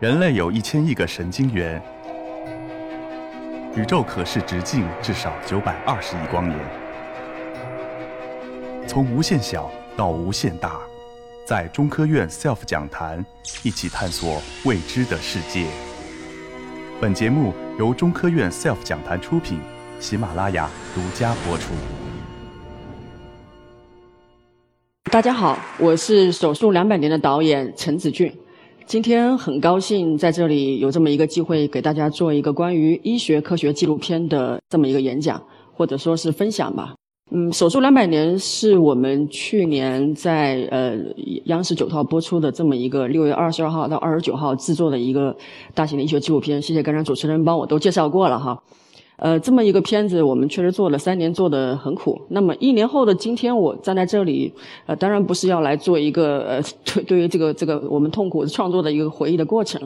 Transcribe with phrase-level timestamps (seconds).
[0.00, 1.82] 人类有一千亿个神经元，
[3.74, 6.56] 宇宙可视直径至少九百二十亿光年。
[8.86, 10.78] 从无限小到无限大，
[11.44, 13.26] 在中科院 SELF 讲坛
[13.64, 15.66] 一起探索未知的世界。
[17.00, 19.58] 本节目由中科院 SELF 讲坛出品，
[19.98, 21.72] 喜马拉雅独家播出。
[25.10, 28.32] 大家好，我是手术两百年的导演陈子俊。
[28.88, 35.42] 今天很高兴在这里有这么一个机会，给大家做一个关于医学科学纪录片的这么一个演讲，
[35.74, 36.94] 或者说是分享吧。
[37.30, 40.96] 嗯，手术两百年是我们去年在呃
[41.44, 45.36] 央视九套播出的这么一个六月二十二号到二十九号制作的一个
[45.74, 46.62] 大型的医学纪录片。
[46.62, 48.62] 谢谢刚才主持人帮我都介绍过了哈。
[49.18, 52.16] 呃，这么一个片子，我们确实做了三年，做的很苦。
[52.28, 54.52] 那么一年后的今天，我站在这里，
[54.86, 59.80] 呃，当然不是要来做一个呃，对对于这个这个我们痛苦创作的一个回忆的过程。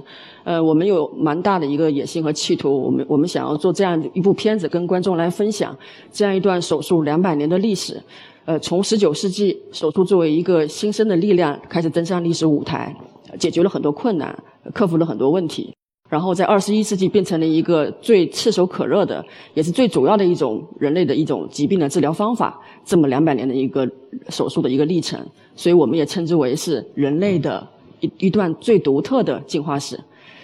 [0.44, 5.74] 呃，我们有蛮大的一个野心和企图，我们我们想要做这样一部片子，跟观众来分享
[6.12, 7.98] 这样一段手术两百年的历史。
[8.44, 12.94] 呃，从十九世纪手术作为一个新生的力量开始登上历史舞台，
[13.38, 14.36] 解决了很多困难，
[14.74, 15.72] 克服了很多问题。
[16.12, 19.24] 然后在二十一世纪变成了一个最炙手可热的，
[19.54, 22.60] 也是最主要的一种人类的一种疾病的治疗方法。
[22.84, 23.90] 这么两百年的一个
[24.28, 25.18] 手术的一个历程，
[25.56, 27.66] 所以我们也称之为是人类的
[28.00, 29.98] 一一段最独特的进化史。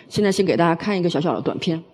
[0.08, 1.84] 现在先给大家看一个小小的短片。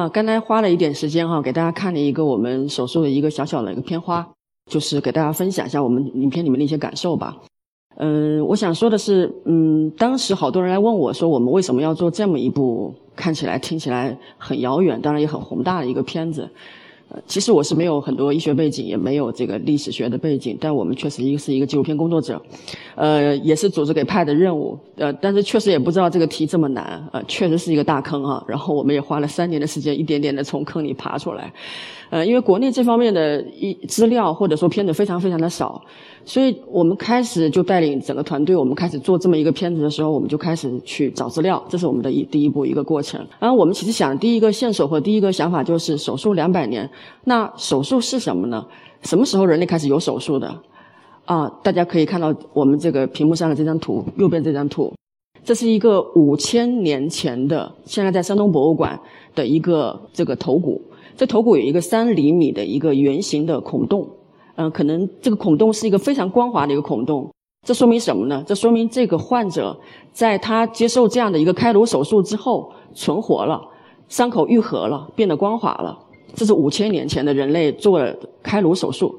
[0.00, 4.26] 啊，刚才花了一点时间哈，给大家看了一个我们手术的一个小小的一个片花，
[4.70, 7.36] 就是给大家分享一下我们影片里面的一些感受吧。
[7.96, 16.48] 嗯，我想说的是，嗯，当时好多人来问我说，我们为什么要做这么一部看起来、听起来很遥远，当然也很宏大的一个片子。
[17.26, 22.40] 其实我是没有很多医学背景，也没有这个历史学的背景，但我们确实一个是一个纪录片工作者，
[22.94, 28.44] 呃，也是组织给派的任务，呃，但是确实也不知道这个题这么难，呃，确实是一个大坑啊。
[28.46, 31.52] 然后我们也花了三年的时间，一点点的从坑里爬出来。
[32.10, 35.80] 呃，因为国内这方面的一资料或者说片子非常非常的少，
[36.24, 43.24] 所以我们开始就带领整个团队，我们开始做这么一个片子的时候，我们就开始去找资料，这是我们的一第一步一个过程。
[43.38, 46.90] 然后我们其实想第一个线索和第一个想法就是手术两百年，
[47.24, 48.66] 那手术是什么呢？
[49.02, 50.52] 什么时候人类开始有手术的？
[51.26, 54.92] 啊，大家可以看到我们这个屏幕上的这张图，右边这张图，
[55.44, 58.98] 这是一个五千年前的，现在在山东博物馆
[59.34, 60.80] 的一个这个头骨。
[61.16, 64.08] 这头骨有一个三厘米的一个圆形的孔洞，
[64.56, 67.30] 嗯，可能这个孔洞是一个非常光滑的一个孔洞。
[67.66, 68.42] 这说明什么呢？
[68.46, 69.78] 这说明这个患者
[70.12, 73.60] 在他接受这样的一个开颅手术之后存活了，
[74.08, 75.98] 伤口愈合了，变得光滑了。
[76.34, 79.14] 这是五千年前的人类做了开颅手术。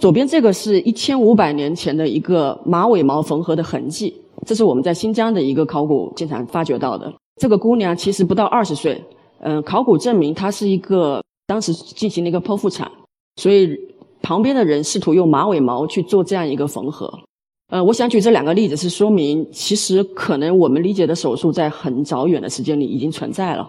[0.00, 4.12] 左边这个是一千五百年前的一个马尾毛缝合的痕迹，
[4.46, 7.12] 这是我们在新疆的一个考古现场发掘到的。
[7.38, 9.04] 这个姑娘其实不到二十岁，
[9.40, 11.20] 嗯，考古证明她是一个。
[11.48, 12.90] 当时进行了一个剖腹产，
[13.36, 13.78] 所以
[14.20, 17.20] 旁边的人试图用马尾毛去做这样一个缝合。
[17.68, 23.68] 呃，我想举这两个例子是说明，其实可能我们理解的手术在很早远的时间里已经存在了。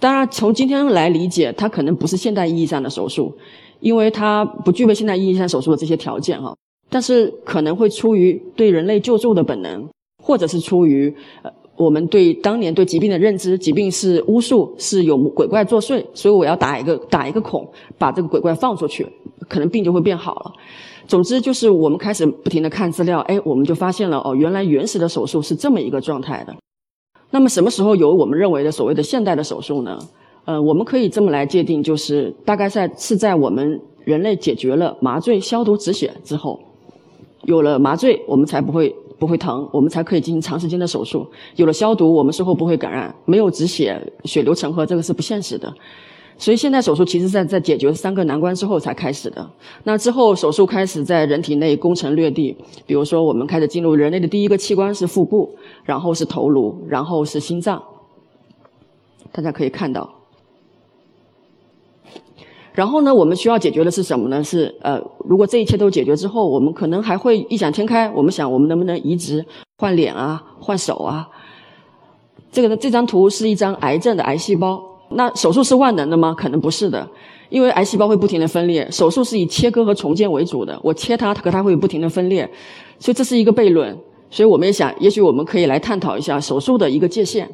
[0.00, 3.36] 当然，从今天来理解，它可能不是现代意义上的手术，
[3.80, 6.56] 因为它不具备现代意义上手术的这些条件哈。
[6.88, 9.86] 但是可能会出于对人类救助的本能，
[10.28, 11.50] 或者是出于呃。
[11.78, 17.64] 我们对当年对疾病的认知，疾病是巫术，是有鬼怪作祟，所以我要打一个打一个孔，
[17.96, 19.06] 把这个鬼怪放出去，
[19.48, 20.52] 可能病就会变好了。
[21.06, 26.52] 总之就是我们开始不停的看资料，哎，我们就发现了哦，原来原始的手术是这么一个状态的。
[27.30, 29.96] 那么什么时候有我们认为的所谓的现代的手术呢？
[30.46, 36.58] 呃，我们可以这么来界定，就是大概在是在我们人类解决了麻醉、消毒、止血之后，
[37.44, 38.92] 有了麻醉，我们才不会。
[39.18, 41.26] 不会疼，我们才可以进行长时间的手术。
[41.56, 45.72] 有了消毒，我们术后不会感染；没有止血、血流成河，这个是不现实的。
[46.36, 49.50] 所以现在手术其实在在解决三个难关之后才开始的。
[49.82, 52.56] 那之后手术开始在人体内攻城略地，
[52.86, 55.50] 比如说我们开始进入人类的第一个器官是腹部，
[55.84, 57.82] 然后是头颅，然后是心脏。
[59.32, 60.17] 大家可以看到。
[62.78, 64.44] 然后呢，我们需要解决的是什么呢？
[64.44, 69.44] 是呃，如果这一切都解决之后，我们可能还会异想天开，我们想我们能不能移植
[69.78, 71.28] 换脸啊，换手啊？
[72.52, 74.80] 这个呢，这张图是一张癌症的癌细胞。
[75.10, 76.32] 那手术是万能的吗？
[76.32, 77.04] 可能不是的，
[77.48, 78.88] 因为癌细胞会不停的分裂。
[78.92, 82.48] 手术是以切割和重建为主的，我切它，可它会不停的分裂，
[83.00, 83.98] 所以这是一个悖论。
[84.30, 87.50] 所以我们也想，也许我们可以来探讨一下手术的一个界限。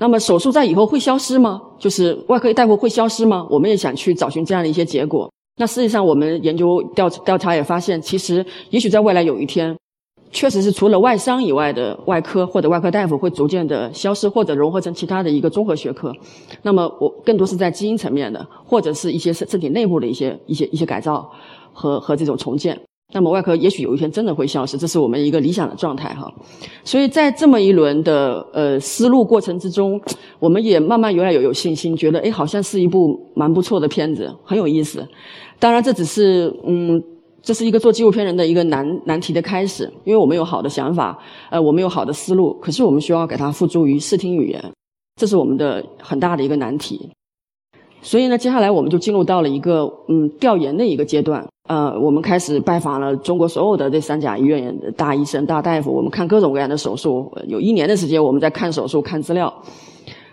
[0.00, 1.60] 那么手术在以后会消失吗？
[1.78, 3.46] 就是外科大夫会消失吗？
[3.50, 5.30] 我们也想去找寻这样的一些结果。
[5.58, 9.76] 那实际上我们研究调调查也发现，其实也许在未来有一天。
[10.32, 16.14] 确实是除了外伤以外的外科或者外科大夫会逐渐的消失，或者融合成其他的一个综合学科。
[16.62, 21.28] 那么我更多是在基因层面的，或者是一些身身体内部的一些一些一些改造
[21.72, 22.80] 和和这种重建。
[23.12, 26.32] 那么外科也许有一天真的会消失，这是我们一个理想的状态哈。
[26.84, 30.00] 所以在这么一轮的呃思路过程之中，
[30.38, 35.06] 我们也慢慢越来越有信心，觉得哎好像是一部蛮不错的片子，很有意思。
[35.58, 37.02] 当然这只是嗯。
[37.42, 41.18] 这是一个做纪录片人的一个难难题的开始，因为我们有好的想法，
[41.50, 44.62] 呃，我们有好的思路，可是我们需要给它付诸于视听语言，
[45.16, 47.08] 这是我们的很大的一个难题。
[48.02, 59.52] 所以呢，接下来我们就进入到了一个嗯调研的一个阶段，呃，我们开始拜访了中国所有的这三甲医院的大医生、大大夫，我们看各种各样的手术，有一年的时间我们在看手术、看资料。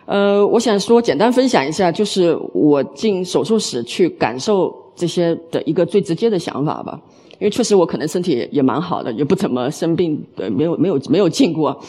[0.05, 4.73] 呃，我想说简单分享一下，就是我进手术室去感受。
[4.97, 6.99] 这些的一个最直接的想法吧，
[7.33, 11.79] 因为确实我可能身体也蛮好的，也不怎么生病，对，没有没有没有进过。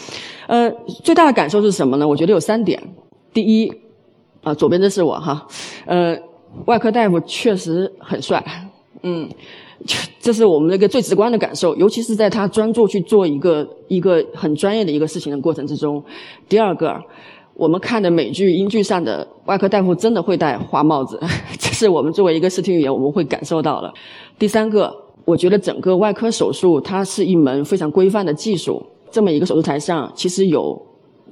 [0.47, 0.71] 呃，
[1.03, 2.07] 最大的感受是什么呢？
[2.07, 2.79] 我觉得有三点。
[3.33, 3.73] 第一，
[4.43, 5.47] 啊，左边这是我哈，
[5.87, 6.17] 呃，
[6.67, 8.45] 外科大夫确实很帅，
[9.03, 9.29] 嗯，
[10.21, 16.03] 这是我们那个最直观的感受，尤其是在他专注去做一个一个很专业的一个事情的过程之中。
[16.49, 17.01] 第二个。
[17.59, 21.19] 我们看的美剧、英剧上的外科大夫真的会戴花帽子，
[21.59, 23.93] 这是我们作为一个视听语言我们会感受到的。
[24.39, 24.95] 第三个，
[25.25, 28.81] 我觉得整个外科手术它是一门非常规范的技术。
[29.11, 30.81] 这么一个手术台上，其实有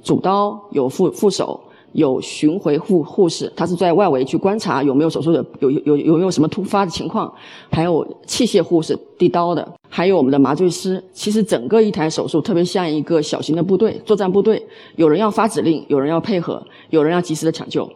[0.03, 1.57] 主刀、有副副手。
[1.93, 7.33] 有巡回护护士，他是在外围去观察有没有手术的有有有没有什么突发的情况，
[7.71, 11.03] 还有器械护士递刀的，还有我们的麻醉师。
[11.13, 14.61] 其实整个一台手术特别像一个小型的部队，作战部队，
[14.95, 17.89] 有人要发指令，有人要配合，有人要及时的抢救，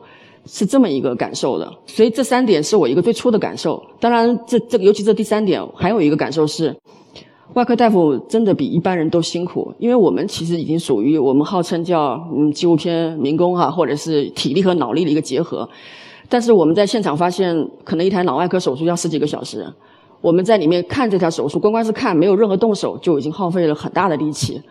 [0.45, 1.71] 是这么一个感受的。
[1.85, 3.81] 所以这三点是我一个最初的感受。
[3.99, 6.75] 当然，这这个尤其这第三点，还有一个感受是。
[7.53, 15.67] 外科大夫真的比一般人都辛苦，因为我们其实已经属于我们号称叫嗯纪录片民工啊，或者是体力和脑力的一个结合。
[16.29, 19.67] 但是我们在现场发现，可能一台脑外科手术要十几个小时，
[20.21, 24.61] 我们在里面看这条手术，光光是看，没有任何动手，就已经耗费了很大的力气。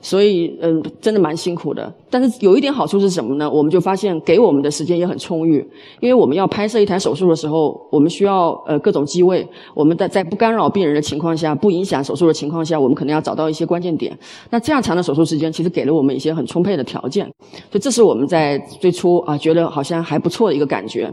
[0.00, 1.90] 所以，嗯，真的蛮辛苦的。
[2.10, 3.50] 但是有一点好处是什么呢？
[3.50, 5.66] 我们就发现给我们的时间也很充裕，
[5.98, 9.48] 因为我们要拍摄一台手术的时候，我们需要呃各种机位。
[9.72, 14.14] 我们在在不干扰病人的情况下，不影响手术的情况下，我们可能要找到一些关键点。
[14.50, 17.24] 那这样长的手术时间，其实给了我们一些很充沛的条件。
[17.70, 21.10] 所以这是我们在最初啊觉得好像还不错的一个感觉。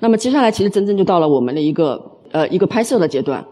[0.00, 3.42] 那么接下来其实真正就到了我们的一个呃一个拍摄的阶段。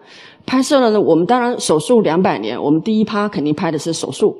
[0.45, 4.37] 拍摄了呢，我们当然手术两百年，我们第一趴肯定拍的是手术。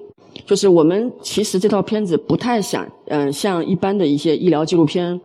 [0.47, 5.21] 就是我们其实这套片子不太想，嗯，像一般的一些医疗纪录片，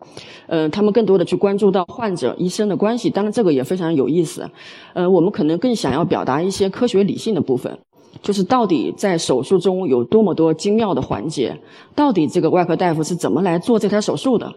[0.47, 4.47] 嗯，他们更多的去关注到患者医生的关系，当然这个也非常有意思，
[4.93, 7.75] 呃，我们可能更想要表达一些科学理性的部分，
[8.21, 11.57] 就是到底在手术中有多么多精妙的环节，
[11.95, 14.53] 到底这个外科大夫是怎么来做这台手术的，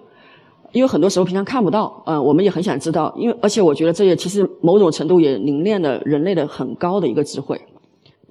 [0.72, 7.60] 因为很多时候平常看不到，呃，我们也很想知道，因为而且我觉得这也其实某种程度也凝练了人类的很高的一个智慧。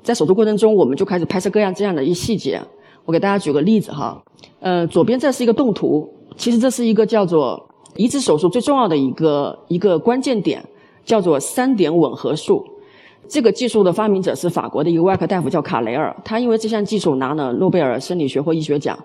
[0.01, 2.61] 在手术过程中，我们就开始拍摄各样这样的一细节。
[3.05, 4.23] 我给大家举个例子哈，
[4.59, 10.63] 呃，左边这是一个动图，其实这是一个叫做移植手术最重要的一个一个关键点，
[11.03, 12.63] 叫做三点吻合术。
[13.29, 16.15] 这个技术的发明者是法国的一个外科大夫，叫卡雷尔。
[16.25, 18.97] 他因为这项技术拿了诺贝尔生理学或医学奖。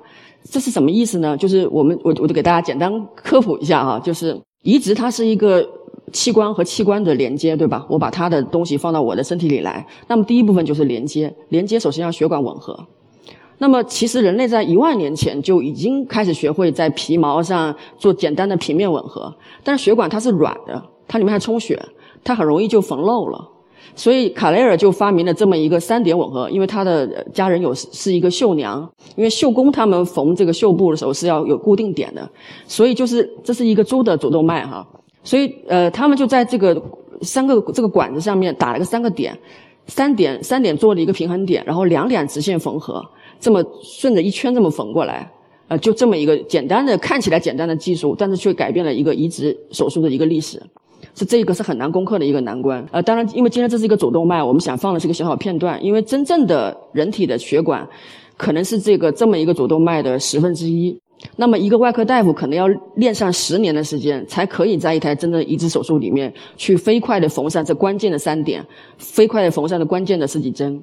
[0.50, 1.37] 这是什么意思呢？
[1.37, 5.64] 就是我们我我就给大家简单科普一下哈，就是移植它是一个。
[6.12, 7.85] 器官和器官的连接，对吧？
[7.88, 11.35] 我把它的东西放到我的身体里来，那么第一部分就是连接。
[11.49, 12.78] 连接首先要血管吻合。
[13.59, 21.83] 那么其实人类在一万年前就已经开始学会在皮毛上做简单的平面吻合，但是血管它是软的，它里面还充血，
[22.23, 23.49] 它很容易就缝漏了。
[23.97, 32.29] 所以卡雷尔就发明了这么一个三点吻合，因为他的家人有是一个绣娘，因为绣工他们缝这个绣布的时候是要有固定点的，
[32.67, 34.85] 所以就是这是一个猪的主动脉哈，
[35.23, 36.81] 所以呃他们就在这个
[37.23, 39.38] 三个这个管子上面打了个三个点，
[39.87, 43.00] 三点三点做了一个平衡点，然后两点直线缝合，
[43.38, 45.31] 这么顺着一圈这么缝过来，
[45.69, 50.61] 呃就这么一个简单的看起来简单的技术，但是却改变了一个移植手术的一个历史。
[51.14, 57.88] 是这个是很难攻克的一个难关，呃，当然，因为今天这是一个主动脉，我们想放的是一个小小片段，因为真正的人体的血管，
[58.37, 60.99] 可能是这个这么一个主动脉的十分之一，
[61.37, 62.66] 那么一个外科大夫可能要
[62.97, 68.66] 练上十年的时间，才可以在一台真正移植手术里面去飞快的缝上这关键的三点，
[68.99, 70.83] 飞快的缝上的关键的十几针，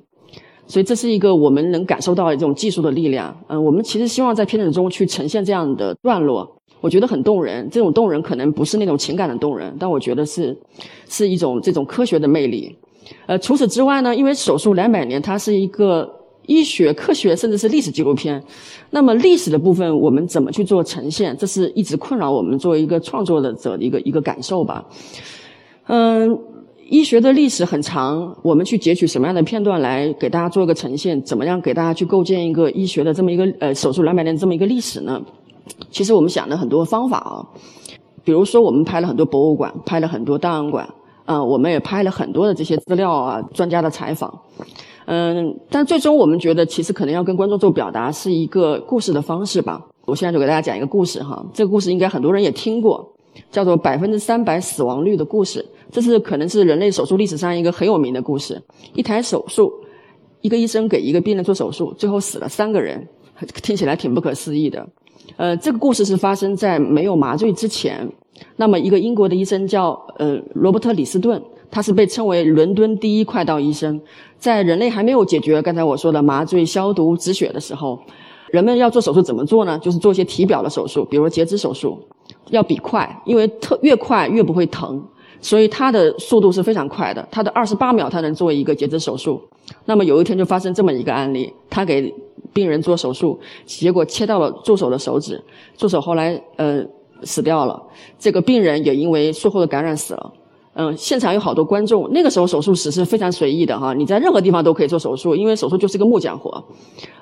[0.68, 6.50] 所以这是一个我们能感受到的这种技术的力量，嗯，我们其实希望在片子中去呈现这样的段落。
[6.80, 10.58] 我觉得很动人，这种动人可能不是那种情感的动人，但我觉得是，
[11.08, 12.75] 是一种这种科学的魅力。
[13.27, 16.10] 呃，除此之外呢，因为手术两百年，它是一个
[16.48, 18.41] 医学、科学甚至是历史纪录片。
[18.89, 21.38] 那么历史的部分，我们怎么去做呈现？
[21.38, 24.84] 这是一直困扰我们作为一个创作者的一个一个感受吧。
[25.86, 26.36] 嗯，
[26.91, 31.19] 医学的历史很长，我们去截取什么样的片段来给大家做一个呈现？
[31.24, 35.17] 怎么样给大家去构建一个医学的这么一个呃手术两百年这么一个历史呢？
[35.89, 37.39] 其实我们想了很多方法啊，
[38.25, 40.86] 比如说我们拍了很多博物馆，拍了很多档案馆，
[41.24, 44.29] 啊，我们也拍了很多的这些资料啊，专家的采访，
[45.05, 49.79] 嗯，但最终我们觉得，其实可能要跟观众做表达是一个故事的方式吧。
[50.05, 53.11] 我现在就给大家讲一个故事哈，这个故事应该很多人也听过，
[53.50, 55.65] 叫做百分之三百死亡率的故事。
[55.91, 58.61] 这是可能是人类手术历史上一个很有名的故事。
[58.93, 59.71] 一台手术，
[60.41, 63.07] 一个医生给一个病人做手术，最后死了三个人，
[63.61, 64.88] 听起来挺不可思议的。
[65.38, 68.09] 呃，这个故事是发生在没有麻醉之前。
[68.55, 74.01] 那么，一个英国的医生叫呃罗伯特李斯顿，他是被称为伦敦第一快刀医生。
[74.39, 78.00] 在人类还没有解决刚才我说的麻醉、消毒、止血的时候，
[78.51, 79.79] 人们要做手术怎么做呢？
[79.79, 81.98] 就是做一些体表的手术，比如截肢手术，
[82.50, 85.03] 要比快，因为特越快越不会疼，
[85.39, 87.27] 所以他的速度是非常快的。
[87.31, 89.41] 他的二十八秒他能做一个截肢手术。
[89.86, 92.13] 那么有一天就发生这么一个案例，他给。
[92.53, 95.41] 病人做手术，结果切到了助手的手指，
[95.77, 96.84] 助手后来呃
[97.24, 97.81] 死掉了。
[98.20, 100.34] 这个病人也因为术后的感染死了。
[100.74, 102.12] 嗯，现场有好多观众。
[102.12, 106.62] 那个时候手术室是非常随意的哈，你在任何地方都可以做手术，因为手术就是个木匠活。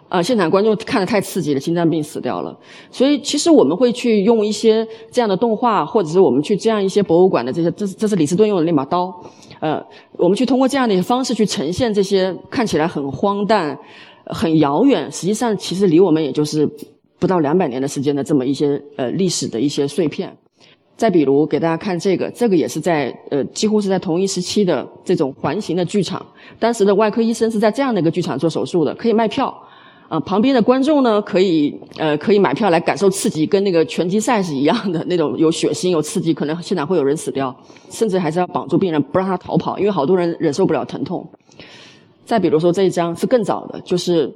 [0.10, 2.54] 啊，现场观众看的太刺激了，心脏病死掉了。
[2.92, 9.14] 所以其实我们会去用一些这样的动画，或者是我们去这样一些博物馆的这些，这是这是李斯顿用的那把刀。
[9.62, 9.82] 呃，
[10.18, 13.78] 我们去通过这样的一些方式去呈现这些看起来很荒诞。
[14.32, 16.70] 很遥远，实际上其实离我们也就是
[17.18, 20.32] 不到两百年的时间的这么一些呃历史的一些碎片。
[20.96, 26.24] 再比如给大家看这个，这个也是在呃几乎是在同一时期的这种环形的剧场。
[26.60, 29.52] 当时的外科医生是在这样的一个剧场做手术的，可以卖票
[30.10, 37.56] 啊，旁边的观众呢可以呃可以买票来感受刺激，跟那个拳击赛是一样的那种有血腥有刺激，可能现场会有人死掉，
[37.92, 41.26] 甚至还是要绑住病人不让他逃跑，因为好多人忍受不了疼痛。
[42.26, 44.34] 再比如说这一张是更早的，就是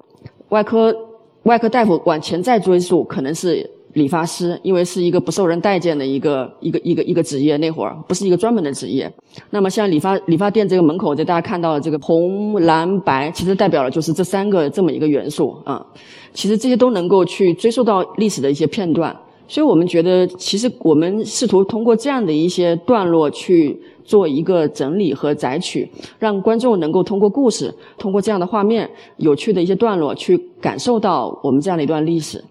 [0.49, 0.95] 外科
[1.43, 9.12] 外科大夫往前再追溯，可能是理发师，因为是一个不受人待见的一个一个一个一个职业，那会儿不是一个专门的职业。
[9.50, 15.85] 那么像理发理发店这个门口，这大家看到的这个红蓝白，其实代表了就是这三个这么一个元素啊。
[16.33, 19.15] 其实这些都能够去追溯到历史的一些片段，
[19.47, 23.79] 所以我们觉得，其实我们试图通过这样的一些段落去。
[24.05, 32.43] 做一个整理和摘取，让观众能够通过故事，通过这样的画面、有趣的一些段落，去感受到我们这样的一段历史。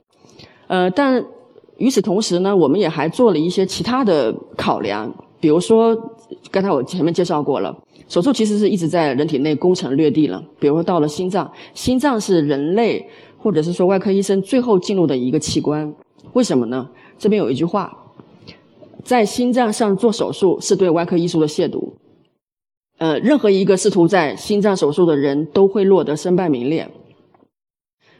[0.73, 1.23] 呃，但
[1.77, 5.95] 与此同时呢，我们也还做了一些其他的考量，比如说，
[6.51, 7.77] 刚才我前面介绍过了，
[8.09, 10.43] 手术其实是一直在人体内攻城略地了。
[10.59, 15.95] 比如说到了心脏，心脏是人类或者是说外科医生最后进入的一个器官，
[16.33, 16.89] 为什么呢？
[17.19, 17.95] 这边有一句话。
[19.05, 21.93] 在心脏上做手术是对外科医术的亵渎。
[22.97, 26.89] 呃，任何一个试图在心脏手术的人都会落得身败名裂。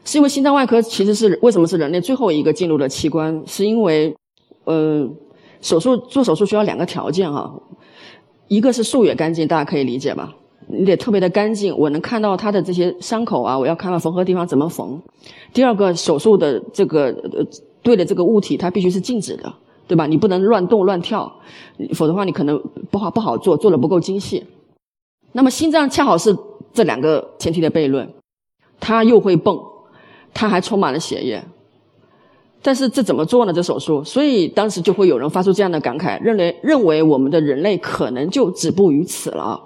[0.03, 3.43] 是因为心脏外科其实是为什么是人类最后一个进入的器官？
[3.45, 4.15] 是因为，
[4.65, 5.09] 呃，
[5.61, 7.53] 手术做手术需要两个条件哈，
[8.47, 10.35] 一个是术野干净，大家可以理解吧？
[10.67, 15.01] 你得特别的干净，我能看到他的这些伤口啊，我要看到缝合地方怎么缝。
[15.53, 17.45] 第二个，手术的这个呃
[17.81, 19.53] 对的这个物体，它必须是静止的。
[19.85, 20.07] 对吧？
[20.07, 21.29] 你不能乱动乱跳，
[21.93, 22.57] 否则的话你可能
[22.89, 24.41] 不好不好做，做的不够精细。
[25.33, 26.35] 那么心脏恰好是
[26.73, 28.09] 这两个前提的悖论，
[28.79, 29.59] 它又会蹦，
[30.33, 31.43] 他还充满了血液。
[32.65, 33.51] 但是这怎么做呢？
[33.51, 39.61] 这手术，所以当时就会有人发出这样的感慨，认为认为我们的人类可能就止步于此了。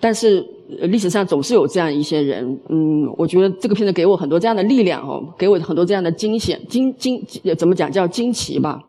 [0.00, 0.46] 但是
[0.80, 7.22] 历史上总是有这样一些人，嗯，我觉得这个片子给我很多这样的力量哦，给我很多这样的惊险、惊惊
[7.58, 8.82] 怎么讲叫惊奇吧。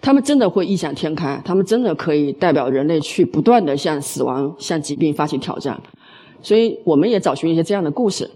[0.00, 5.80] 他们真的会异想天开，他们真的可以代表人类去不断的向死亡、向疾病发起挑战。
[6.42, 8.28] 所以我们也找寻一些这样的故事。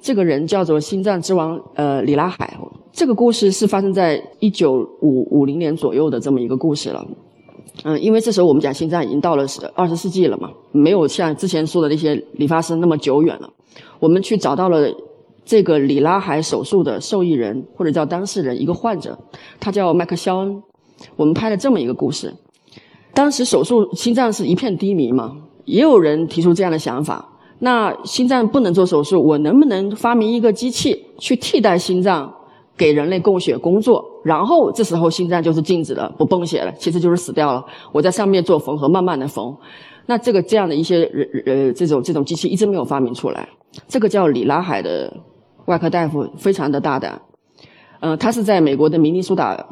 [0.00, 2.58] 这个人叫做心脏之王，呃，里拉海。
[2.92, 7.06] 这个故事是发生在一九五五零年左右的这么一个故事了。
[7.84, 13.48] 嗯，因为这时候我们讲心脏已经到了二十世纪了嘛，没有像之前说的那些理发师那么久远了。
[14.00, 14.90] 我们去找到了
[15.44, 19.18] 这个里拉海手术的受益人或者叫当事人，一个患者，
[19.60, 20.62] 他叫麦克肖恩。
[21.16, 22.34] 我们拍了这么一个故事。
[23.14, 27.29] 当时手术心脏是一片低迷嘛，也有人提出这样的想法。
[27.62, 32.34] 那心脏不能做手术，我能不能发明一个机器去替代心脏
[32.74, 34.02] 给人类供血工作？
[34.24, 37.62] 然后这时候心脏就是静止了，不泵血了，其实就是死掉了。
[37.92, 39.54] 我在上面做缝合，慢慢的缝。
[40.06, 43.46] 那这个这样的一些人呃这种这种机器一直没有发明出来。
[43.86, 45.14] 这个叫里拉海的
[45.66, 47.20] 外科大夫非常的大胆，
[48.00, 49.66] 嗯，他是在美国的明尼苏达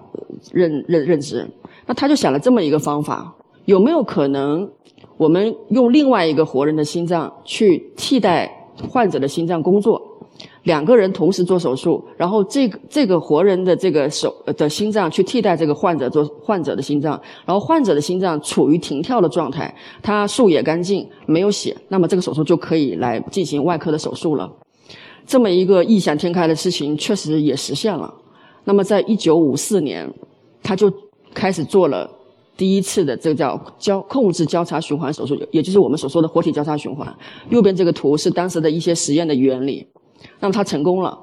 [0.52, 1.48] 任任任职。
[1.86, 4.68] 那他就想了这么一个方法，有没有可能？
[5.18, 8.50] 我们用另外一个活人的心脏去替代
[8.88, 10.00] 患者的心脏工作，
[10.62, 24.48] 两个人同时做手术，然后这个这个活人的这个手的心脏去替代这个患者做患者的心脏，然后患者的心脏处于停跳的状态，他术也干净，没有血，那么这个手术就可以来进行外科的手术了。
[25.26, 28.14] 这么一个异想天开的事情，确实也实现了。
[28.62, 30.08] 那么在一九五四年，
[30.62, 30.92] 他就
[31.34, 32.08] 开始做了。
[32.58, 37.06] 第一次的这个叫交控制交叉循环手术，也就是我们所说的活体交叉循环。
[37.48, 39.86] 右边这个图是当时的一些实验的原理，
[40.40, 41.16] 那么他成功了。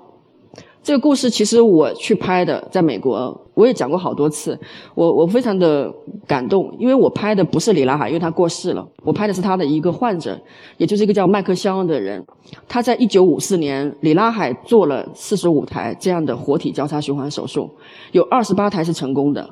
[0.81, 4.57] 这个故事其实我去拍的，在美国我也讲过好多次，
[4.93, 5.91] 我我非常的
[6.25, 10.39] 感动，因为我拍的不是里拉海，因为他过世了，我拍的是他的一个患者，
[10.77, 12.23] 也就是一个叫麦克肖恩的人。
[12.69, 17.69] 他在一九五四年，里拉海做了四十五台这样的活体交叉循环手术，
[18.11, 19.49] 有二十八台是成功的。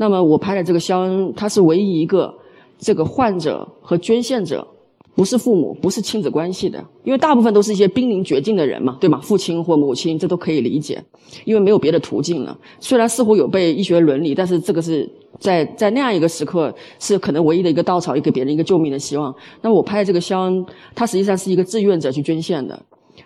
[0.00, 2.34] 那么我拍的这个肖恩，他是唯一一个
[2.78, 4.66] 这个患者和捐献者
[5.14, 9.20] 不是父母，不是亲子关系的，因为大部分都是一些濒临绝境的人嘛，对吗？
[9.22, 11.04] 父亲或母亲，这都可以理解，
[11.44, 12.58] 因为没有别的途径了。
[12.78, 15.06] 虽然似乎有被医学伦理，但是这个是
[15.38, 19.34] 在在那样一个时刻，是可能唯一的一个稻草，也给别人一个救命的希望。
[19.60, 22.82] 那么我拍的这个肖恩，他实际上是一个志愿者去捐献的，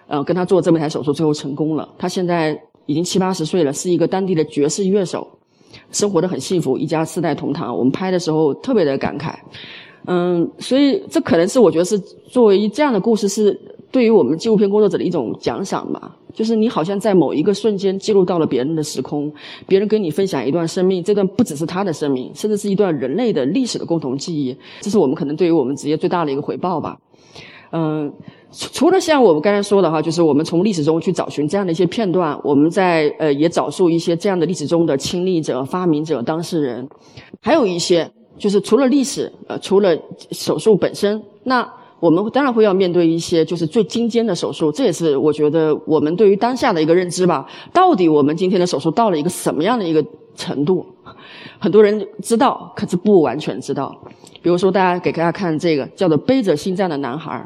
[0.08, 1.88] 呃，跟他做这么一台手术，最后成功了。
[1.96, 5.24] 他现在已经七八十岁了，是一个当地的爵士乐手。
[5.90, 7.76] 生活的很幸福，一家四代同堂。
[7.76, 9.34] 我们拍的时候特别的感慨，
[10.06, 13.58] 嗯，所以这可能是我觉得是作为这样的故事，是
[13.90, 16.16] 对于我们纪录片工作者的一种奖赏吧。
[16.32, 19.32] 就是你好像在某一个瞬间记录到了别人的时空，
[19.68, 24.56] 别人跟你分享一段生命，这段不只是他的生命，甚至是一段人类的历史的共同记忆。
[24.80, 26.98] 这是我们可能对于我们职业最大的一个回报吧。
[27.70, 28.12] 嗯。
[28.56, 36.88] 除了像我们刚才说的哈，就是我们从历史中去找寻这样的一些片段，我们在呃也找述一些这样的历史中的亲历者、发明者、当事人，
[37.42, 39.96] 还有一些就是除了历史，呃，除了
[40.30, 47.44] 手术本身，那我们当然会要面对一些就是最精尖的手术，这也是我觉得我们对于当下的一个认知吧。
[47.72, 50.04] 到底我们今天的手术到了一个什么样的一个
[50.36, 50.86] 程度？
[51.58, 53.92] 很多人知道，可是不完全知道。
[54.42, 57.44] 比如说，大家给大家看这个叫做背着心脏的男孩。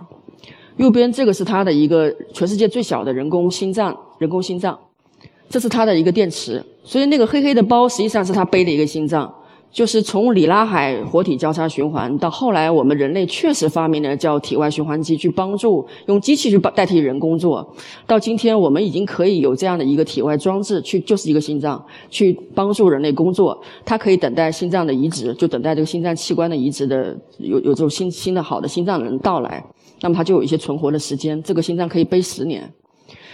[0.78, 4.78] 右边这个是他的一个全世界最小的人工心脏，人工心脏，
[5.48, 9.32] 这是他的一个电池，所以那个黑黑的包实际上是他背的一个心脏。
[9.70, 17.74] 就是从里拉海活体交叉循环到后来我们人类确实发明了叫体外循环机去帮助用机器去代替人工作，
[18.06, 29.62] 到今天我们已经可以有这样的一个体外装置去就是一个心脏去帮助人类工作，它可以等待心脏的移植，就等待这个心脏器官的移植的有有这种新新的好的心脏人到来。
[30.00, 32.72] 那么它就有一些存活的时间，这个心脏可以背十年，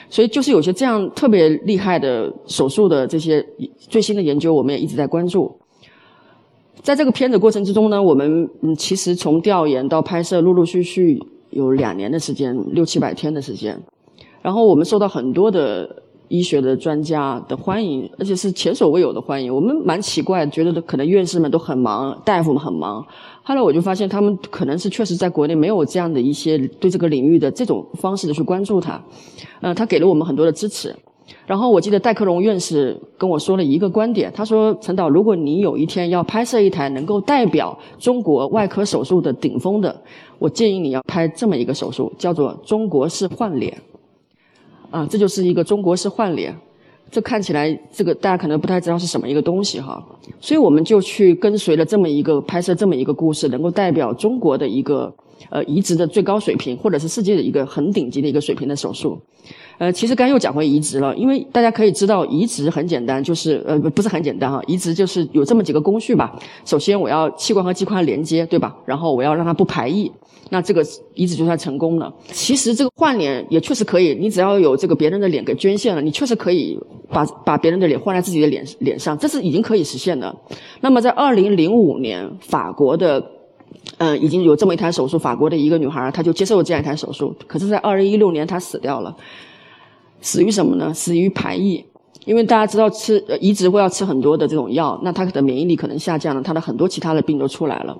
[0.08, 3.44] 所以就是有些这样特别厉害的手术的这些
[3.78, 5.54] 最新的研究，我们也一直在关注。
[6.82, 11.18] 在这个片子过程之中呢，我们嗯其实从调研到拍摄，陆陆续续
[11.50, 13.82] 有两年的时间，六七百天的时间，
[14.42, 16.03] 然后我们受到很多的。
[16.36, 19.54] 医学的专家的欢迎，而且是前所未有的欢迎。
[19.54, 23.06] 我们蛮奇怪，觉得可能院士们都很忙，大夫们很忙。
[23.44, 29.00] 后来我就发现，他们可能是确实在国内没有这样的一些对这个领域的这种方式的去关注它。
[29.60, 30.92] 呃，他给了我们很多的支持。
[31.46, 39.94] 然后我记得戴克荣院士跟我说了一个观点，他说：“陈导，如果你有一天要拍摄一台能够代表中国外科手术的顶峰的，
[40.38, 43.74] 我建议你要拍这么一个手术，叫做中国式换脸。”
[44.94, 46.56] 啊，这就是一个中国式换脸，
[47.10, 50.00] 这看起来这个大家可能不太知道是什么一个东西哈，
[50.40, 55.12] 所以我们就去跟随了这么一个拍摄这么一个故事，能够代表中国的一个
[55.50, 59.18] 呃移植的最高水平，或者是世界的一个很顶级的一个水平的手术。
[59.78, 66.32] 呃，其实刚又讲回移植了，因为大家可以知道，移植很简单，就是呃不是很简单哈，移植就是有这么几个工序吧。
[66.64, 68.76] 首先我要器官和器官连接，对吧？
[68.86, 70.10] 然后我要让它不排异，
[70.50, 72.12] 那这个移植就算成功了。
[72.26, 76.78] 其实这个换脸也确实可以，你只要有这个别人的脸给捐献了，你确实可以
[77.08, 80.34] 把把别人的脸换在自己的脸脸上，这是已经可以实现的。
[80.80, 83.24] 那么在二零零五年，法国的
[83.98, 89.14] 嗯已经有这么一台手术，法国的一个女孩她就接受了这样一台手术，可是在二零一六年她死掉了。
[90.20, 90.92] 死于什么呢？
[90.94, 91.84] 死于排异，
[92.24, 97.94] 因为大家知道吃移植会要吃很多的这种药，那她的免疫力可能下降了，她的很多其他的病都出来了。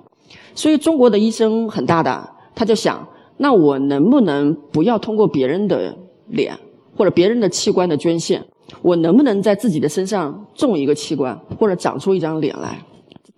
[0.54, 5.96] 所以中国的医生很大胆，他就想，那我能不能不要通过别人的
[6.28, 6.56] 脸
[6.96, 8.44] 或者别人的器官的捐献，
[8.82, 12.78] 我能不能在自己的身上种一个器官或者长出一张脸来？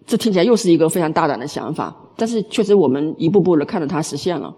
[0.04, 4.54] 这听起来又是一个非常大胆的想法，但是确实我们一步步的看着它实现了。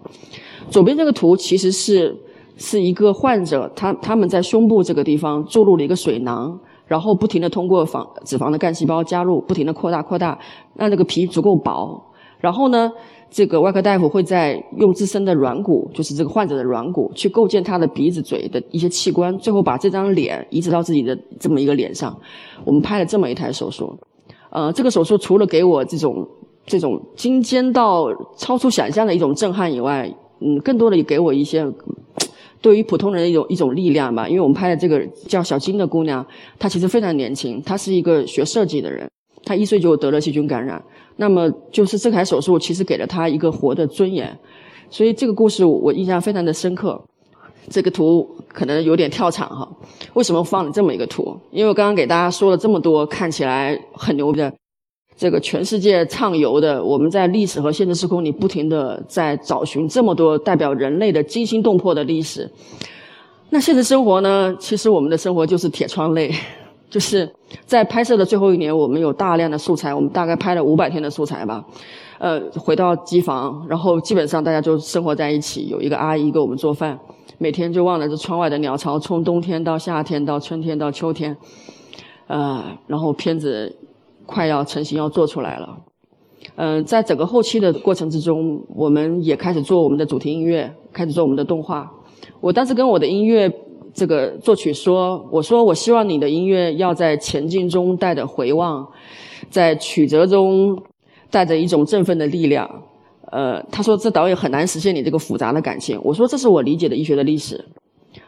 [0.69, 2.15] 左边这个图其实是。
[2.61, 10.37] 是一个患者，他他们在胸部这个地方注入了一个水囊，然后不停的通过肪脂肪的干细胞加入，不停的扩大扩大，
[10.75, 11.97] 让这个皮足够薄。
[12.41, 12.91] 然后呢，
[13.29, 22.15] 这个外科大夫会在用自身的软骨，就是这个患者的软骨，去构建他的鼻子、嘴的一些器官，最后把这张脸移植到自己的这么一个脸上。
[22.65, 23.97] 我们拍了这么一台手术，
[24.49, 26.27] 呃，这个手术除了给我这种
[26.65, 28.05] 这种精尖到
[28.37, 30.11] 超出想象的一种震撼以外，
[30.41, 31.65] 嗯，更多的也给我一些。
[32.61, 36.25] 对于普通人的一种一种力量吧，因为我们拍的这个叫小金的姑娘，
[36.59, 39.09] 她其实非常年轻，她是一个学设计的人，
[39.45, 40.83] 她一岁就得了细菌感染，
[41.19, 44.39] 那么就是这台手术其实给了他一个活的尊严，
[44.89, 47.03] 所以这个故事我印象非常的深刻。
[47.69, 49.69] 这个图可能有点跳场哈，
[50.13, 51.37] 为什么放了这么一个图？
[51.51, 54.51] 因为我刚刚给大家说了这么多看起来很牛的。
[55.17, 62.49] 这个全世界畅游的，我们在历史和现实时空里不停的在找寻这么多代表人类的惊心动魄的历史。
[63.49, 64.55] 那现实生活呢？
[64.57, 66.33] 其实我们的生活就是铁窗泪，
[66.89, 67.29] 就是
[67.65, 71.63] 在拍摄的最后一年，我们有大量的素材，我们大概拍了五百天的素材吧。
[72.17, 76.99] 呃，回到机房，然后基本上大家就生活在一起，有一个阿姨给我们做饭，
[77.37, 81.37] 每天就望着这窗外的鸟巢，从冬天到夏天到春天到秋天，
[82.27, 83.75] 呃，然后片子。
[84.31, 85.75] 快要成型，要做出来了。
[86.55, 91.91] 嗯，在整个后期的过程之中，我们也开始做我们的主题音乐，开始做我们的动画。
[92.39, 93.51] 我当时跟我的音乐
[93.99, 98.87] 这个作曲说：“我说我希望你的音乐要在前进中带着回望，
[99.49, 100.81] 在曲折中
[101.29, 102.67] 带着一种振奋的力量。”
[103.31, 105.99] 呃，他说这导演很难实现你这个复杂的感情。
[106.03, 107.63] 我说这是我理解的医学的历史，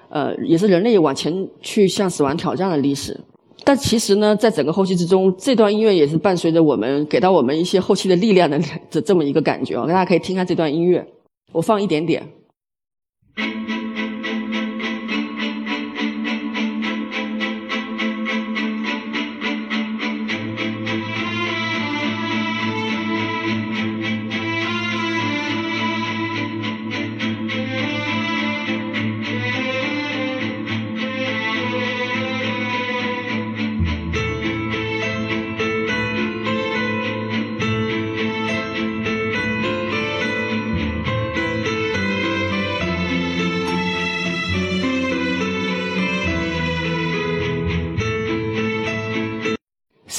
[0.10, 3.20] 呃，也是人类往前去向死亡挑战的历史。
[3.64, 8.60] 但其实呢，在整个后期之中，这段音乐也是伴随着我们，给到我们一些后期的力量的
[8.92, 9.88] 这这么一个感觉啊！
[9.88, 11.08] 大家可以听看这段音乐，
[11.52, 12.22] 我放一点点。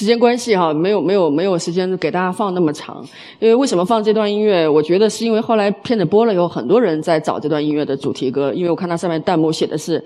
[0.03, 3.07] 时间关系哈，没有没有没有时间给大家放那么长。
[3.39, 4.69] 因为为什么放这段音乐？
[4.69, 8.53] 我觉得是因为后来片子播了以后，很多人在找这段音乐的主题歌。
[8.53, 10.01] 因为我看它上面弹幕写的是《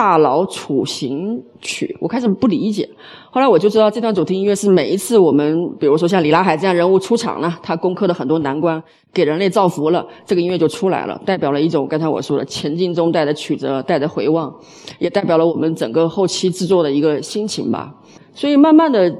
[0.00, 2.88] 大佬处刑曲》，我开始不理解。
[3.30, 8.82] 后来我就知道这段主题音乐是每一次我们，比如说像李拉海这样人物出场呢，他攻克了很多难关，
[9.12, 14.50] 给人类造福了，这个音乐就出来了，代表了一种刚才我说的前进中带着曲折，带着回望，
[14.98, 17.94] 也代表了我们整个后期制作的一个心情吧。
[18.32, 19.14] 所以慢慢的，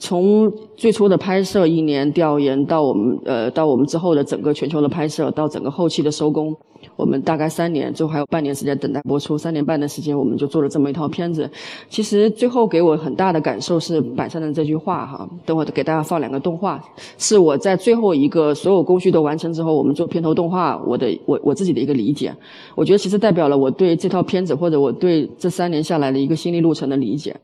[0.00, 6.56] 从最初的拍摄一年调研到我们呃到我们之后的整个全球的拍摄，到整个后期的收工，
[6.96, 11.50] 我们大概三年，最后还有半年时间等待播出，三年半的时间我们就做了这么一套片子。
[11.88, 16.82] 其实最后给我很大的感受是板上的这句话哈，等会给大家放两个动画，
[17.18, 22.34] 是我在最后一个所有工序都完成之后，我们做片头动画，我的我我自己的一个理解，
[22.74, 27.34] 我觉得其实代表了我对这套片子或者我对这三年下来的一个心理路程的理解。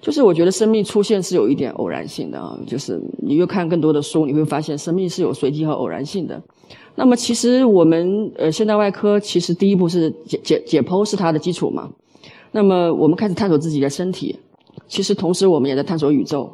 [0.00, 6.42] 就是我觉得生命出现是有一点偶然性的啊，就是你越看更多的书，你会发现生命是有随机和偶然性的。
[6.94, 11.88] 那么其实我们呃现代外科其实第一步是解解解剖是它的基础嘛，
[12.52, 14.38] 那么我们开始探索自己的身体，
[14.88, 16.50] 其实同时我们也在探索宇宙。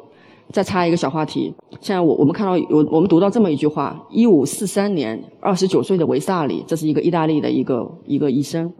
[0.49, 8.71] 再插一个小话题，现在我我们看到有我们读到这么一句话：一五四三年，二十九岁的维萨里，这是一个意大利的一个一个医生，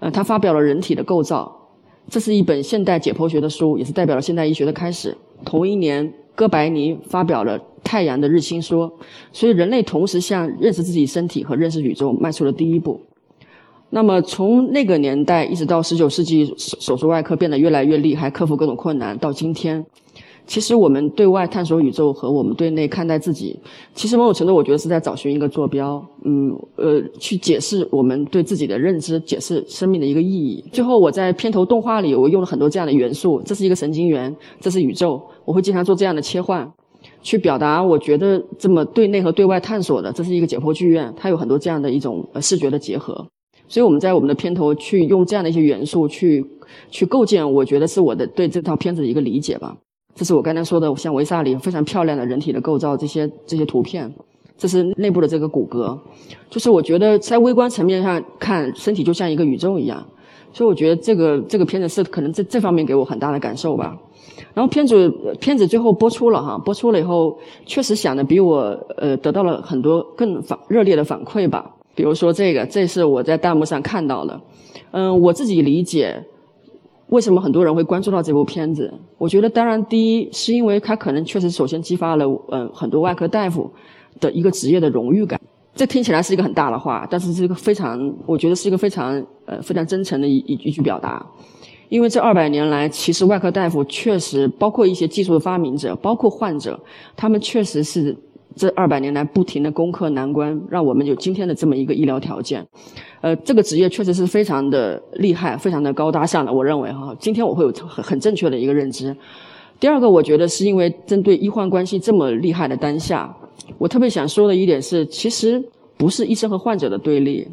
[0.00, 1.65] 呃，他发表了《人体的构造》，
[2.08, 5.16] 这是一本现代解剖学的书，也是代表了现代医学的开始。
[5.44, 8.88] 同一年，哥白尼发表了《太阳的日心说》，
[9.32, 13.00] 所以人类同时向认识自己身体和认识宇宙迈出了第一步。
[13.90, 19.84] 那么从那个年代一直到十九世纪手手术外科变得越来越厉害，克服各种困难，到今天。
[20.46, 23.58] 其实我们对外探索宇宙和我们对内看待自己，
[23.94, 30.64] 其实某种程度我觉得是在找寻一个坐标，嗯，呃，去解释我们对自己的认知，解释生命的一个意义。
[30.72, 36.70] 最后我在片头动画里我用了很多这样的元素，这是一个神经元，这是宇宙，我会经常做这样的切换，
[37.22, 43.26] 去表达我觉得这么对内和对外探索的，这是一个解剖剧院，它有很多这样的一种呃视觉的结合。
[43.66, 46.44] 所以我们在我们的片头去用这样的一些元素去
[46.88, 49.76] 去构建，我觉得是我的对这套片子的一个理解吧。
[50.16, 54.10] 这是我刚才说的，像维萨里非常漂亮的人体的构造，这些这些图片，
[54.56, 55.96] 这是内部的这个骨骼，
[56.48, 60.02] 就是我觉得在微观层面上看，身体就像一个宇宙一样，
[60.54, 63.94] 所以我觉得这个这个片子是可能这这方面给我很大的感受吧。
[64.54, 71.70] 然后片子片子最后播出了哈，播出了以后，确实想的比我呃得到了很多更反热烈的反馈吧。
[71.94, 74.40] 比如说这个，这是我在弹幕上看到的，
[74.92, 76.24] 嗯，我自己理解。
[77.08, 78.92] 为什么很多人会关注到这部片子？
[79.16, 83.70] 我觉得，当然，第一是因为它可能确实首先激发了嗯很多外科大夫
[84.20, 85.40] 的一个职业的荣誉感。
[85.74, 91.24] 这听起来是一个很大的话，但是是一个非常，我觉得是一个非常呃非常真诚的一一一句表达。
[91.88, 96.80] 因为这二百年来，其实外科大夫确实，包括一些技术的发明者，包括患者，
[97.16, 98.16] 他们确实是。
[98.56, 102.66] 这二百年来不停的攻克难关，让我们有今天的这么一个医疗条件。
[103.20, 106.50] 呃，这个职业确实是非常的厉害，非常的高大上的。
[106.50, 109.14] 我认为哈，今天我会有很很正确的一个认知。
[109.78, 113.36] 第二个，我觉得是因为针对医患关系这么厉害的当下，
[113.76, 115.62] 我特别想说的一点是，其实
[115.98, 117.46] 不是医生和患者的对立，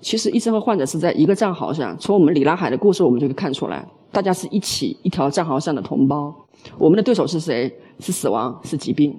[0.00, 1.94] 其实医生和患者是在一个战壕上。
[1.98, 6.34] 从我们里拉海的故事，我们就可以看出来，大家是一起一条战壕上的同胞。
[6.78, 7.70] 我们的对手是谁？
[7.98, 9.14] 是死亡，是疾病。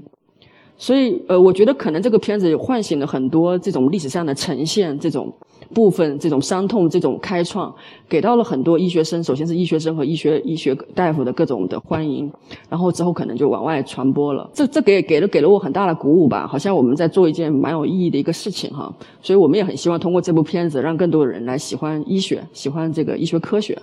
[0.82, 5.32] 所以，呃，我觉得可能这个片子唤醒了很多这种历史上的呈现，这种
[5.76, 7.72] 部分，这种伤痛，这种开创，
[8.10, 12.32] 给到了很多医学生，首先是医学生和医学医学大夫的各种的欢迎，
[12.68, 14.50] 然后之后可能就往外传播了。
[14.56, 18.92] 这这给给了给了我很大的鼓舞吧，好像我们在做一件蛮有意义的一个事情哈。
[19.22, 23.80] 所以我们也很希望通过这部片子，让更多的人来喜欢医学，喜欢这个医学科学。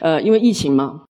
[0.00, 1.00] 呃，因为疫情嘛。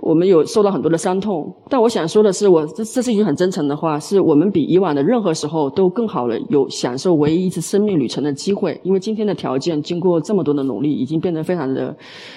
[0.00, 8.80] 我们有受到很多的伤痛，但我想说的是，我这这是一句很真诚的话，是我们比以往的任何时候都更好的有享受唯一一次生命旅程的机会。
[8.82, 11.94] 因为今天的条件经过这么多的努力，已经变得非常的，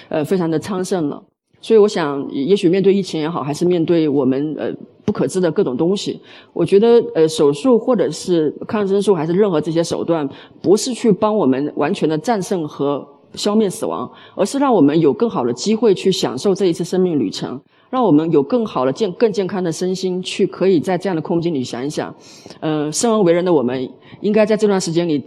[0.08, 1.22] 呃，非常的昌盛了。
[1.60, 4.70] 所以我想，也许面对疫情也好，还是面对我们呃
[5.06, 6.20] 不可知的各种东西，
[6.52, 10.28] 我觉得呃手术或者是抗生素还是任何这些手段，
[10.60, 13.13] 不是去帮我们完全的战胜和。
[13.34, 22.14] 消灭死亡，而是让我们有更好的机会去享受这一次生命旅程，让我们有更好的健、更健康的身心，去可以在这样的空间里想一想，
[22.60, 23.88] 呃，生而为人的我们，
[24.20, 25.22] 应该在这段时间里，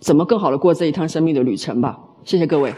[0.00, 1.98] 怎么更好的过这一趟生命的旅程吧。
[2.24, 2.72] 谢谢各位。